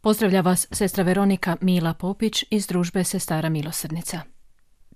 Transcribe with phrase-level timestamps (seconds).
[0.00, 4.20] Pozdravlja vas sestra Veronika Mila Popić iz družbe Sestara Milosrdnica.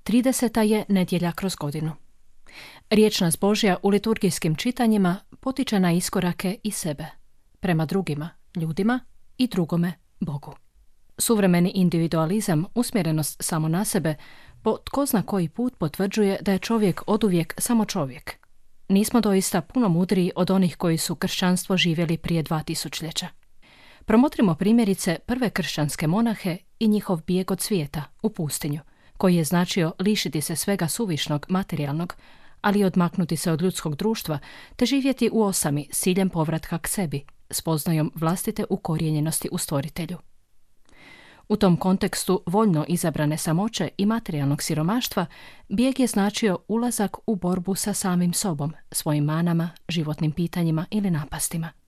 [0.05, 0.61] 30.
[0.61, 1.93] je nedjelja kroz godinu.
[2.91, 7.07] Riječ nas Božja u liturgijskim čitanjima potiče na iskorake i sebe,
[7.61, 9.01] prema drugima, ljudima
[9.39, 10.55] i drugome, Bogu.
[11.19, 14.15] Suvremeni individualizam, usmjerenost samo na sebe,
[14.63, 18.37] po tko zna koji put potvrđuje da je čovjek oduvijek samo čovjek.
[18.89, 23.42] Nismo doista puno mudriji od onih koji su kršćanstvo živjeli prije dva tisućljeća.
[24.13, 28.81] Promotrimo primjerice prve kršćanske monahe i njihov bijeg od svijeta u pustinju,
[29.17, 32.15] koji je značio lišiti se svega suvišnog, materijalnog,
[32.61, 34.39] ali odmaknuti se od ljudskog društva,
[34.77, 40.17] te živjeti u osami s ciljem povratka k sebi, spoznajom vlastite ukorijenjenosti u stvoritelju.
[41.49, 45.27] U tom kontekstu voljno izabrane samoće i materijalnog siromaštva,
[45.69, 51.82] bijeg je značio ulazak u borbu sa samim sobom, svojim manama, životnim pitanjima ili napastima.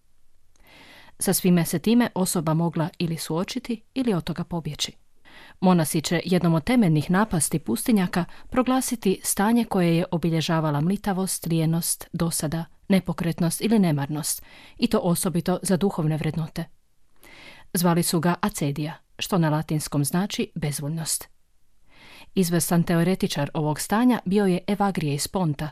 [1.18, 4.92] Sa svime se time osoba mogla ili suočiti ili od toga pobjeći.
[5.60, 12.64] Monasi će jednom od temeljnih napasti pustinjaka proglasiti stanje koje je obilježavala mlitavost, lijenost, dosada,
[12.88, 14.42] nepokretnost ili nemarnost,
[14.78, 16.64] i to osobito za duhovne vrednote.
[17.74, 21.28] Zvali su ga acedija, što na latinskom znači bezvoljnost.
[22.34, 25.68] Izvrstan teoretičar ovog stanja bio je Evagrije iz Ponta,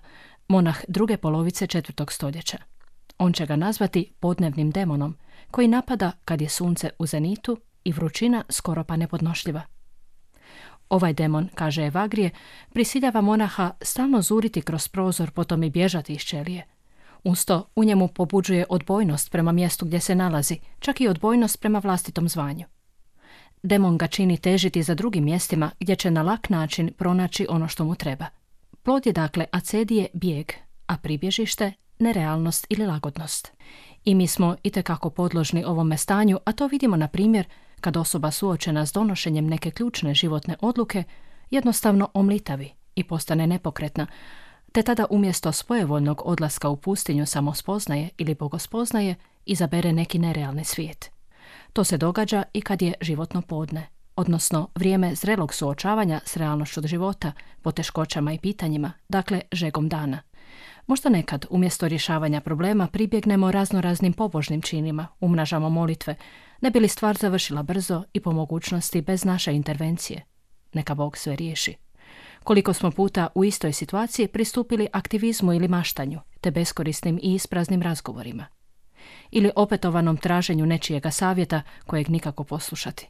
[0.49, 2.72] monah druge polovice četvrtog stoljeća.
[3.23, 5.17] On će ga nazvati podnevnim demonom,
[5.51, 9.63] koji napada kad je sunce u zenitu i vrućina skoro pa nepodnošljiva.
[10.89, 12.31] Ovaj demon, kaže Evagrije,
[12.73, 16.67] prisiljava monaha stalno zuriti kroz prozor, potom i bježati iz čelije.
[17.25, 22.29] Usto u njemu pobuđuje odbojnost prema mjestu gdje se nalazi, čak i odbojnost prema vlastitom
[22.29, 22.65] zvanju.
[23.63, 27.85] Demon ga čini težiti za drugim mjestima gdje će na lak način pronaći ono što
[27.85, 28.27] mu treba.
[28.83, 30.53] Plod je dakle acedije bijeg,
[30.87, 31.73] a pribježište
[32.03, 33.53] nerealnost ili lagodnost.
[34.05, 37.47] I mi smo itekako podložni ovome stanju, a to vidimo na primjer
[37.81, 41.05] kad osoba suočena s donošenjem neke ključne životne odluke
[41.51, 44.07] jednostavno omlitavi i postane nepokretna,
[44.73, 49.15] te tada umjesto svojevoljnog odlaska u pustinju samospoznaje ili bogospoznaje
[49.47, 51.11] izabere neki nerealni svijet.
[51.73, 53.87] To se događa i kad je životno podne,
[54.17, 60.23] odnosno vrijeme zrelog suočavanja s realnošću života, poteškoćama i pitanjima, dakle žegom dana–
[60.87, 66.15] Možda nekad umjesto rješavanja problema pribjegnemo raznoraznim pobožnim činima, umnažamo molitve,
[66.61, 70.25] ne bi li stvar završila brzo i po mogućnosti bez naše intervencije.
[70.73, 71.75] Neka Bog sve riješi.
[72.45, 78.47] Koliko smo puta u istoj situaciji pristupili aktivizmu ili maštanju, te beskorisnim i ispraznim razgovorima.
[79.31, 83.09] Ili opetovanom traženju nečijega savjeta kojeg nikako poslušati.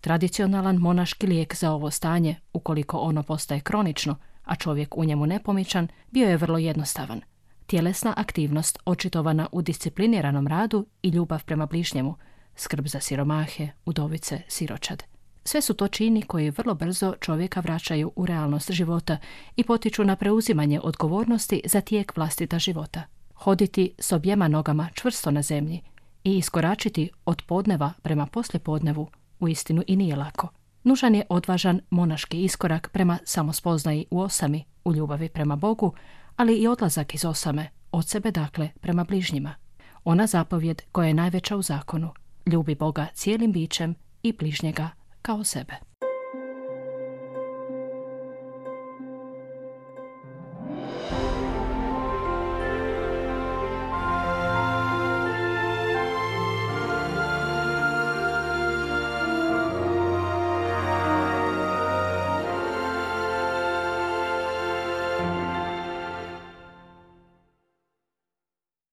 [0.00, 4.16] Tradicionalan monaški lijek za ovo stanje, ukoliko ono postaje kronično,
[4.46, 7.20] a čovjek u njemu nepomičan, bio je vrlo jednostavan.
[7.66, 12.14] Tjelesna aktivnost očitovana u discipliniranom radu i ljubav prema bližnjemu,
[12.56, 15.02] skrb za siromahe, udovice, siročad.
[15.44, 19.18] Sve su to čini koji vrlo brzo čovjeka vraćaju u realnost života
[19.56, 23.02] i potiču na preuzimanje odgovornosti za tijek vlastita života.
[23.34, 25.80] Hoditi s objema nogama čvrsto na zemlji
[26.24, 29.08] i iskoračiti od podneva prema poslijepodnevu
[29.40, 30.48] u istinu i nije lako.
[30.86, 35.92] Nužan je odvažan monaški iskorak prema samospoznaji u osami, u ljubavi prema Bogu,
[36.36, 39.54] ali i odlazak iz osame, od sebe dakle prema bližnjima.
[40.04, 42.10] Ona zapovjed koja je najveća u zakonu,
[42.46, 44.90] ljubi Boga cijelim bićem i bližnjega
[45.22, 45.85] kao sebe.